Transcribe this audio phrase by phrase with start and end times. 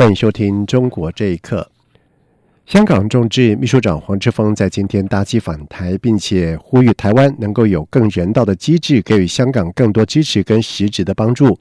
[0.00, 1.70] 欢迎收听《中国这一刻》。
[2.64, 11.58] 香港众志秘书长黄之锋在今天搭机返台，并且呼吁台湾能够有更人道的机制，给予香港更多支持跟实质的帮助。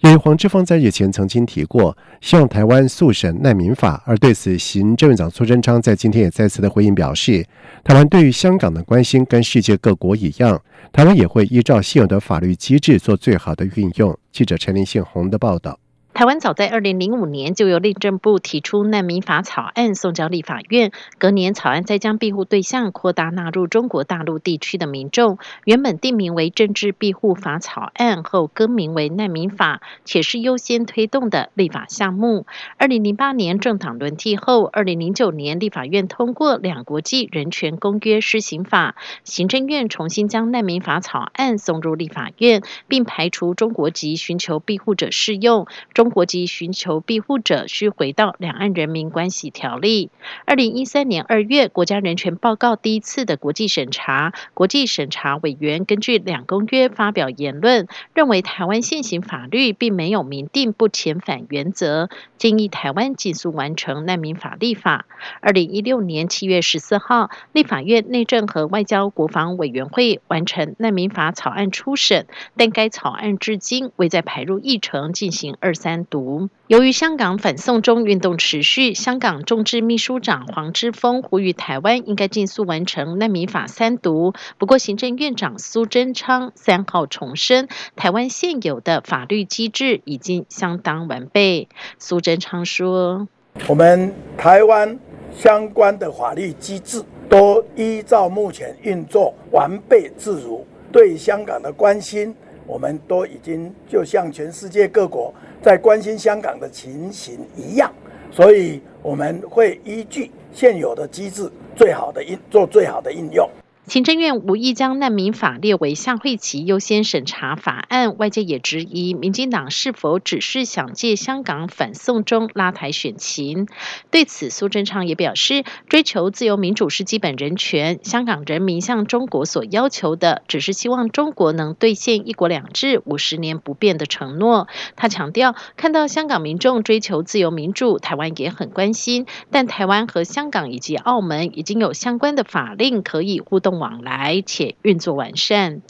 [0.00, 7.42] 由于黄之锋在日前曾经提过，希望台湾速审难民法，而对此，行政院长苏贞昌在今天也再次的回应表示，
[7.82, 10.60] 台湾对于香港的关心跟世界各国一样，
[10.92, 14.14] 台湾也会依照现有的法律机制做最好的运用。
[14.30, 15.78] 记者陈林信宏的报道。
[16.14, 25.38] 台湾早在二零零五年就由内政部提出难民法草案送交立法院，隔年草案再将庇护对象扩大纳入中国大陆地区的民众。
[25.64, 32.46] 原本定名为政治庇护法草案后更名为难民法，且是优先推动的立法项目。
[32.76, 45.66] 二零零八年政党轮替后，二零零九年立法院通过《两国际人权公约施行法》，行政院重新将难民法草案送入立法院，并排除中国籍寻求庇护者适用。
[46.02, 50.06] 中国籍寻求庇护者需回到《两岸人民关系条例》。
[50.44, 65.06] 二零一三年二月，国家人权报告第一次的国际审查，国际审查委员根据两公约发表言论，认为台湾现行法律并没有明定不遣返原则，建议台湾尽速完成难民法立法。
[65.40, 75.91] 二零一六年七月十四号，立法院内政和外交国防委员会完成难民法草案初审，但该草案至今未再排入议程进行二三。
[75.92, 76.48] 单独。
[76.68, 84.32] 由于香港反送中运动持续，香港众志秘书长黄之锋呼吁台湾应该尽速完成难民法三读。
[84.56, 91.68] 不过，行政院长苏贞昌三号重申，台湾现有的法律机制已经相当完备。
[91.98, 93.28] 苏贞昌说
[93.68, 94.98] ：“我们台湾
[95.36, 102.34] 相关的法律机制都依照目前运作完备自如，对香港的关心，
[102.66, 107.92] 我们都已经就像全世界各国。”在关心香港的情形一样，
[108.32, 113.48] 所以我们会依据现有的机制，最好的应做最好的应用。
[113.88, 123.66] 行政院无意将难民法列为向会期优先审查法案，外界也质疑民进党是否只是想借香港反送中拉台选情。
[124.12, 134.68] 对此，苏贞昌也表示，追求自由民主是基本人权，香港人民向中国所要求的，只是希望中国能兑现一国两制五十年不变的承诺。
[134.94, 143.71] 他强调，看到香港民众追求自由民主，台湾也很关心，但台湾和香港以及澳门已经有相关的法令可以互动。
[143.78, 145.82] 往来且运作完善。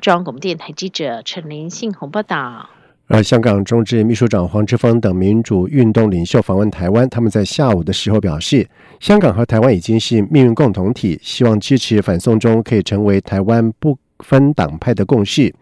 [0.00, 2.70] 中央广播电台记者陈林信宏报道。
[3.12, 8.64] 而香港中治秘书长黄之锋等民主运动领袖访问台湾，他们在下午的时候表示，
[9.00, 15.52] 香港和台湾已经是命运共同体，希望支持反送中可以成为台湾不分党派的共识。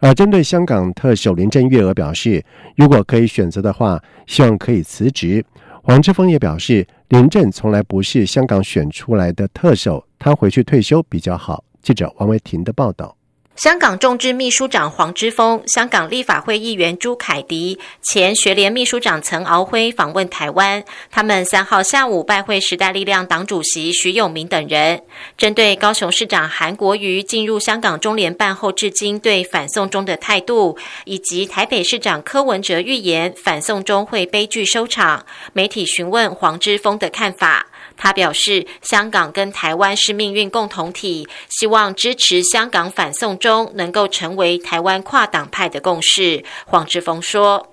[0.00, 5.44] 而针对香港特首林郑月娥表示，如果可以选择的话，希望可以辞职。
[5.84, 10.04] 黄之锋也表示，林郑从来不是香港选出来的特首。
[10.26, 11.62] 他回去退休比较好。
[11.80, 13.16] 记者王维婷的报道。
[13.54, 20.82] 香港众志秘书长黄之锋、香港立法会议员朱凯迪、前学联秘书长岑敖辉访问台湾。
[21.12, 25.00] 他们三号下午拜会时代力量党主席徐永明等人，
[25.38, 37.68] 针对高雄市长韩国瑜进入香港中联办后至今对反送中的态度，以及台北市长柯文哲预言反送中会悲剧收场，媒体询问黄之锋的看法。
[37.96, 46.44] 他表示，香港跟台湾是命运共同体，希望支持香港反送中能够成为台湾跨党派的共识。
[46.66, 47.66] 黄志峰说：“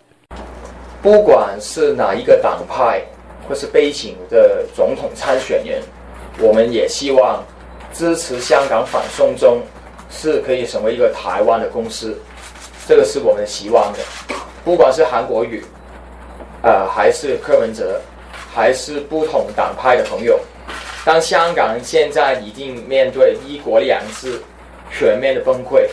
[1.03, 3.03] 不管是哪一个党派
[3.47, 5.81] 或是背景的总统参选人，
[6.39, 7.43] 我们也希望
[7.93, 9.61] 支持香港反送中
[10.09, 12.17] 是可以成为一个台湾的公司，
[12.87, 13.99] 这个是我们希望的。
[14.63, 15.61] 不管是韩国瑜，
[16.61, 17.99] 呃，还是柯文哲。”
[18.53, 20.39] 还是不同党派的朋友，
[21.03, 24.39] 当香港现在已经面对一国两制
[24.91, 25.87] 全面的崩溃，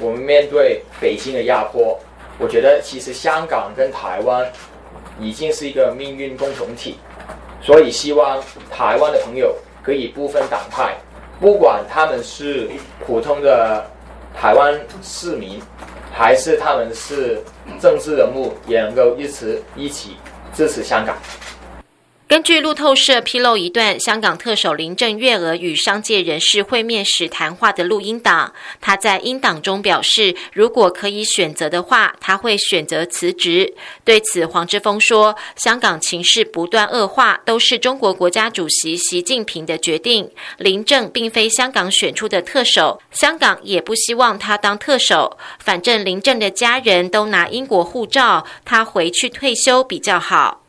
[0.00, 1.98] 我们面对北京的压迫，
[2.38, 4.50] 我觉得其实香港跟台湾
[5.20, 6.98] 已经是一个命运共同体，
[7.62, 10.96] 所以希望台湾的朋友可以不分党派，
[11.40, 12.68] 不管他们是
[13.06, 13.84] 普通的
[14.34, 15.62] 台湾市民，
[16.12, 17.40] 还是他们是
[17.80, 20.16] 政治人物，也能够一直一起
[20.52, 21.16] 支持香港。
[22.32, 28.50] 根据路透社披露一段香港特首林郑月娥与商界人士会面时谈话的录音档，
[28.80, 33.74] 他在音档中表示，如果可以选择的话，他会选择辞职。
[34.02, 40.30] 对此，黄之锋说：“香港情势不断恶化，都是中国国家主席习近平的决定。
[40.56, 45.36] 林郑并非香港选出的特首，香港也不希望他当特首。
[45.58, 50.60] 反正林郑的家人都拿英国护照，他回去退休比较好。”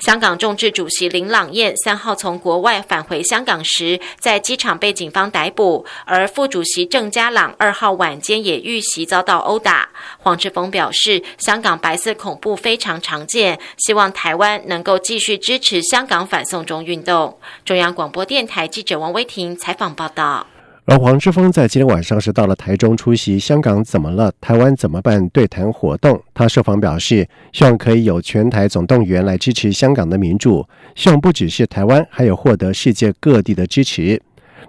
[0.00, 9.90] 香港众志主席林朗彦三号从国外返回香港时，在机场被警方逮捕，而副主席郑家朗二号晚间也遇袭遭到殴打。
[10.18, 17.38] 黄志峰表示，香港白色恐怖非常常见，希望台湾能够继续支持香港反送中运动。
[17.66, 20.46] 中央广播电台记者王威婷采访报道。
[20.90, 24.32] 而黄之锋在今天晚上是到了台中出席“香港怎么了？
[24.40, 26.20] 台湾怎么办？”对谈活动。
[26.34, 30.66] 他受访表示，希望可以有全台总动员来支持香港的民主，
[30.96, 34.20] 希望不只是台湾，还有获得世界各地的支持。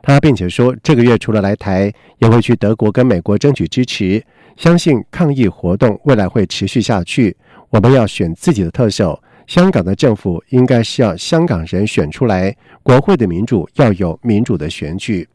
[0.03, 4.23] 他并且说，这个月除了来台，也会去德国跟美国争取支持。
[4.55, 7.35] 相信抗议活动未来会持续下去。
[7.71, 15.27] 我们要选自己的特首，香港的政府应该是要香港人选出来，国会的民主要有民主的选举。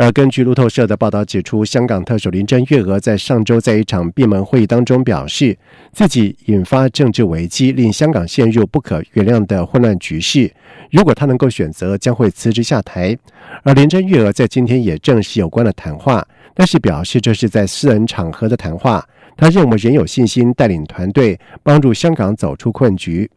[0.00, 5.58] 而根据路透社的报道指出，香港特首林郑月娥在上周在一场闭门会议当中表示，
[5.92, 10.48] 自己引发政治危机，令香港陷入不可原谅的混乱局势。
[10.92, 13.18] 如果他能够选择，将会辞职下台。
[13.64, 16.24] 而林郑月娥在今天也证实有关的谈话，
[16.54, 19.04] 但是表示这是在私人场合的谈话。
[19.36, 23.28] 他认为仍有信心带领团队帮助香港走出困局。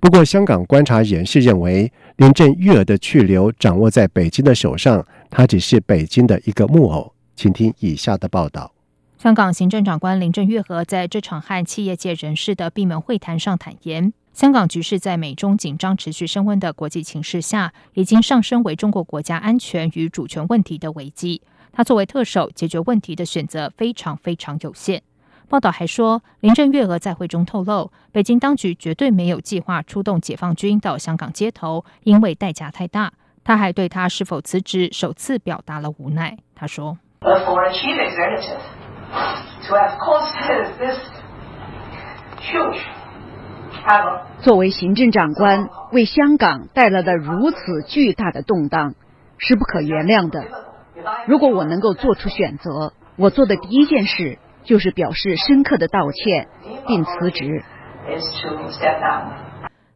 [0.00, 5.04] 不过，香港观察人士认为，林郑月娥的去留掌握在北京的手上。
[5.28, 8.72] 他只是北京的一个木偶，请听以下的报道。
[9.18, 21.42] 香港行政长官林郑月娥在这场和企业界人士的闭门会谈上坦言，香港局势在美中紧张持续升温的国际形势下，已经上升为中国国家安全与主权问题的危机。
[21.72, 25.02] 他作为特首，解决问题的选择非常非常有限。
[25.48, 33.12] 报道还说，林郑月娥在会中透露，北京当局绝对没有计划出动解放军到香港街头，因为代价太大。
[33.42, 36.36] 他还对他是否辞职首次表达了无奈。
[36.54, 36.98] 他说
[44.40, 47.56] ：“作为行政长官，为香港带来了如此
[47.86, 48.94] 巨大的动荡，
[49.38, 50.44] 是不可原谅的。
[51.26, 56.46] 如果我能够做出选择，我做的第一件事就是表示深刻的道歉，
[56.86, 57.64] 并辞职。”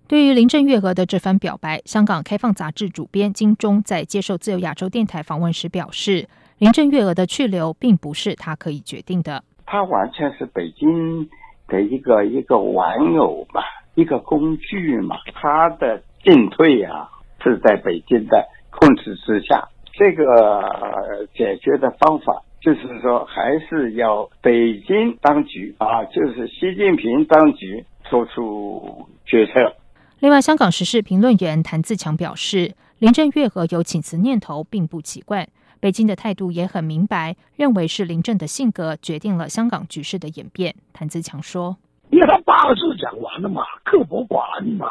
[0.08, 6.26] 对于林郑月娥的这番表白，香港开放杂志主编金钟在接受自由亚洲电台访问时表示，
[6.58, 9.44] 林郑月娥的去留并不是他可以决定的。
[9.66, 11.28] 他完全是北京
[11.69, 13.62] 的一个一个玩偶嘛，
[13.94, 15.16] 一个工具嘛。
[15.34, 17.10] 他的进退啊，
[17.42, 19.69] 是在北京的控制之下。
[19.94, 29.75] 这个解决的方法就是说，还是要北京当局啊，就是习近平当局做出决策。
[30.20, 35.49] 另外，香港时事评论员谭自强表示，林郑月娥有请辞念头并不奇怪。
[35.81, 40.73] 北京的态度也很明白，认为是林郑的性格决定了香港局势的演变。
[40.93, 41.76] 谭自强说
[42.11, 44.87] ：“因为他八个字讲完了嘛，刻薄寡恩嘛，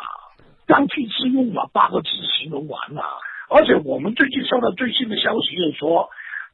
[0.68, 3.02] 刚愎自用嘛，八个字形容完了。
[3.48, 5.80] 而且我们最近收到最新的消息，就是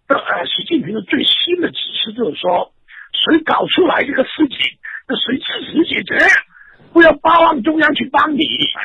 [0.07, 2.71] 呃，习近平的最新的指示就是说，
[3.11, 4.57] 谁搞出来这个事情，
[5.07, 6.17] 那谁自己解决。”
[6.93, 8.39] 不要巴望中央去帮你，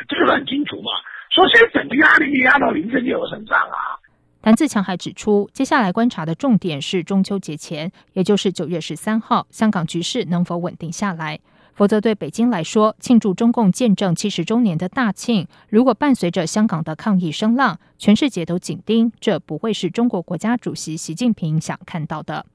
[0.07, 0.91] 这个很清楚嘛。
[1.31, 3.97] 说现在，整个压力压到林郑月娥身上啊。
[4.41, 11.39] 谭自强还指出，接下来观察的重点是中秋节前，也就是九月十三号，香港局势能否稳定下来。
[11.75, 22.45] 否则，对北京来说，庆祝中共建政七十周年的大庆，如果伴随着香港的抗议声浪，全世界都紧盯，这不会是中国国家主席习近平想看到的。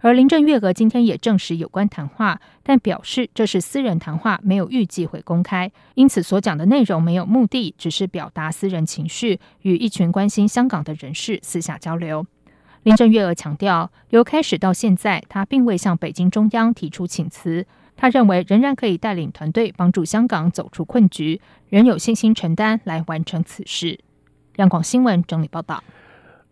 [0.00, 12.26] 而林郑月娥今天也证实有关谈话，但表示这是私人谈话，没有预计会公开，因此所讲的内容没有目的，只是表达私人情绪，与一群关心香港的人士私下交流。
[12.82, 23.98] 林郑月娥强调，由开始到现在，她并未向北京中央提出请辞，他认为仍然可以带领团队帮助香港走出困局，仍有信心承担来完成此事。
[24.56, 25.82] 央广新闻整理报道。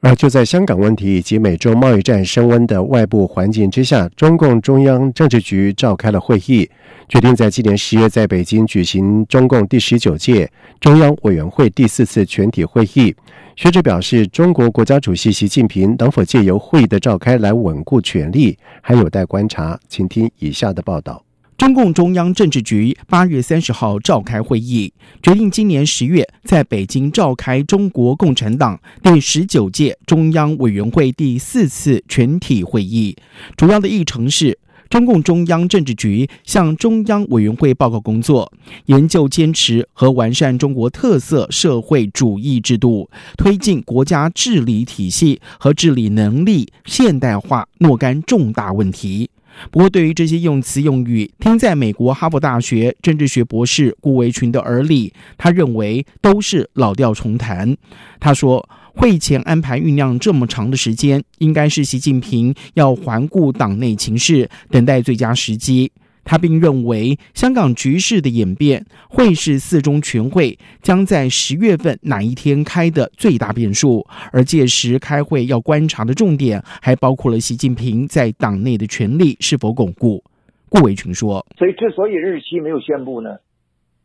[0.01, 6.69] 而就在香港问题以及美洲贸易战升温的外部环境之下，中共中央政治局召开了会议，
[7.09, 13.15] 决定在今年十月在北京举行中共第十九届中央委员会第四次全体会议。
[13.55, 19.79] 学者表示，中国国家主席习近平能否借由会议的召开来稳固权力，还有待观察。
[19.87, 21.23] 请听以下的报道。
[21.63, 24.93] 中共中央政治局八月三十号召开会议，
[25.23, 33.17] 决定今年十月在北京召开中国共产党第十九届中央委员会第四次全体会议。
[33.57, 34.59] 主要的议程是。
[34.91, 38.53] 中共中央政治局向中央委员会报告工作，
[38.85, 49.31] 研究坚持和完善中国特色社会主义制度，推进国家治理体系和治理能力现代化若干重大问题。
[49.71, 57.77] 不过，对于这些用词用语，听在美国哈佛大学政治学博士顾维群的耳里，他认为都是老调重弹。
[58.21, 58.69] 他说。
[58.95, 65.91] 会前安排酝酿这么长的时间，应该是习近平要环顾党内情势，等待最佳时机。
[66.25, 74.07] 他并认为，香港局势的演变会是四中全会将在十月份哪一天开的最大变数。
[74.33, 80.23] 而届时开会要观察的重点，还包括了习近平在党内的权力是否巩固。
[80.69, 83.37] 顾维群说：“所以，之所以日期没有宣布呢，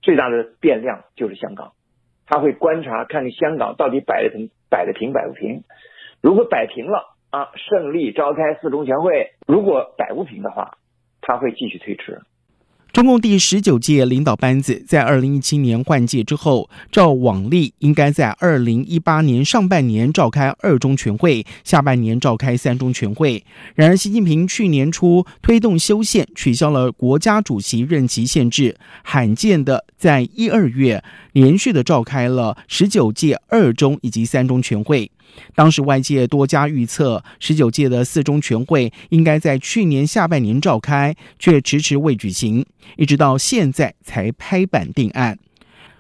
[0.02, 1.72] 最大的变量就是香港。
[2.26, 5.64] 他会观察看看香港到底摆得平。”摆得平摆不平，
[6.20, 10.78] 如果摆平了啊，胜利召开四中全会；如果摆不平的话，
[11.27, 12.17] 他会继续推迟。
[12.93, 23.43] 中共第十九届领导班子在二零一七年换届之后，照往例应该在二零一八年上半年召开二中全会，下半年召开三中全会。
[23.75, 31.03] 然而，习近平去年初推动修宪，取消了国家主席任期限制，罕见的在一二月
[31.34, 35.12] 连续的召开了十九届二中以及三中全会。
[35.55, 42.65] 当时外界多家预测，十九届的四中全会应该在去年下半年召开，却迟迟未举行，
[42.98, 45.38] 一直到现在才拍板定案。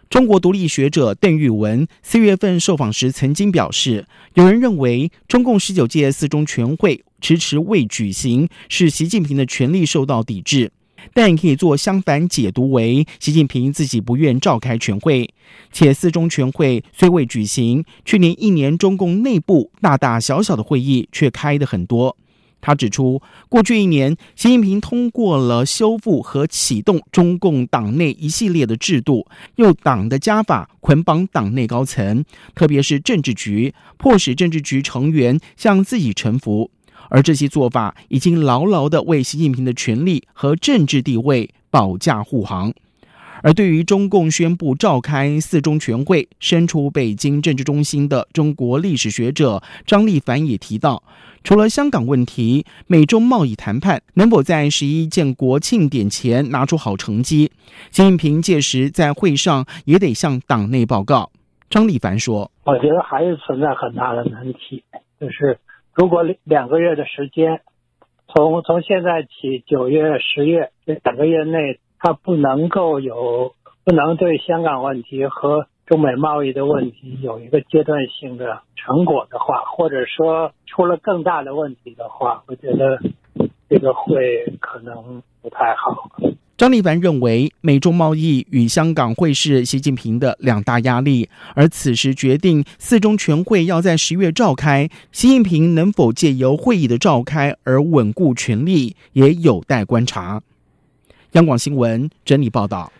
[0.09, 4.05] 中国独立学者邓玉文四月份受访时曾经表示，
[4.35, 10.71] 有人认为中共十九届四中全会迟迟未举行，是习近平的权力受到抵制。
[11.13, 15.29] 但也可以做相反解读，为习近平自己不愿召开全会，
[15.71, 22.17] 且四中全会虽未举行，去年一年中共内部大大小小的会议却开的很多。
[22.59, 29.27] 他指出，过去一年，习近平通过了修复和启动中共党内一系列的制度，
[29.57, 32.25] 用党的家法捆绑党内高层，
[32.55, 36.71] 特别是政治局，迫使政治局成员向自己臣服。
[37.09, 42.73] 而这些做法已经牢牢的为习近平的权力和政治地位保驾护航。
[43.43, 51.03] 而对于中共宣布召开四中全会，身处北京政治中心的中国历史学者张立凡也提到，
[51.43, 57.51] 除了香港问题，美中贸易谈判能否在十一建国庆典前拿出好成绩，
[57.91, 61.31] 习近平届时在会上也得向党内报告。
[61.69, 64.83] 张立凡说：“我觉得还是存在很大的难题，
[65.21, 65.59] 就是。”
[65.97, 67.61] 如果两个月的时间，
[68.27, 82.99] 从从现在起九月、十月这两个月内，他不能够有不能对香港问题和中美贸易的问题有一个阶段性的成果的话，或者说出了更大的问题的话，我觉得
[83.67, 86.11] 这个会可能不太好。
[86.57, 100.41] 张立凡认为，美中贸易与香港会是习近平的两大压力，而此时决定四中全会要在十月召开，习近平能否借由会议的召开而稳固权力，也有待观察。
[101.33, 102.91] 央广新闻整理报道。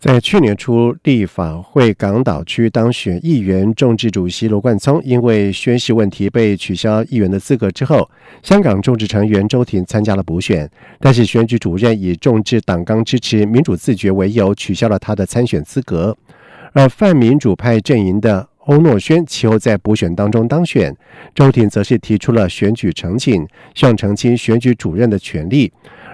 [0.00, 8.10] 在去年初，立法会港岛区当选议员众志主席罗冠聪因为宣誓问题被取消议员的资格之后，
[8.42, 10.66] 香港众志成员周庭参加了补选，
[11.00, 16.16] 但是选举主任以众志党纲支持民主自觉为由，取消了他的参选资格。
[16.72, 20.96] 而泛民主派阵营的欧诺轩其后在补选当中当选，
[21.34, 25.70] 周庭则是提出了选举澄清，希望澄清选举主任的权利。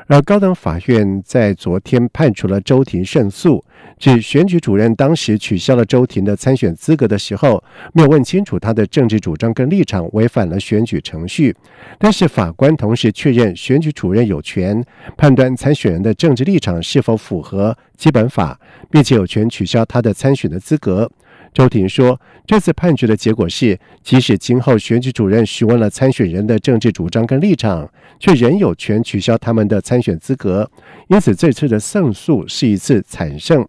[0.08, 3.64] 而高等法院在昨天判处了周庭胜诉，
[3.98, 11.54] 指选举主任当时取消了周庭的参选资格的时候，没有问清楚他的政治主张跟立场，违反了选举程序。
[11.98, 14.80] 但是法官同时确认，选举主任有权
[15.16, 21.10] 判断参选人的政治立场是否符合基本法，并且有权取消他的参选的资格。
[21.56, 30.70] 周庭说，这次判决的结果是，即使今后选举主任询问了参选人的政治主张跟立场，却仍有权取消他们的参选资格。
[31.08, 33.66] 因此，这次的胜诉是一次惨胜。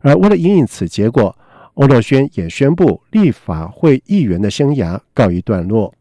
[0.00, 1.32] 而为了引领此结果，
[1.74, 5.94] 欧乐轩也宣布立法会议员的生涯告一段落。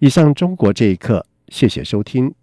[0.00, 2.34] 以上，中国这一刻，谢谢收听。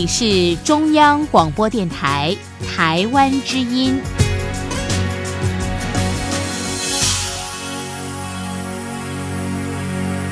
[0.00, 2.34] 你是中央广播电台
[2.74, 4.00] 台湾之音。